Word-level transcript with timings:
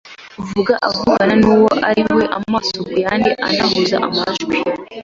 uvuga 0.41 0.73
avugana 0.87 1.33
n’uwo 1.41 1.69
awira 1.89 2.25
amaso 2.39 2.75
ku 2.89 2.95
yandi 3.03 3.31
anahuza 3.47 3.97
amajwi 4.07 4.55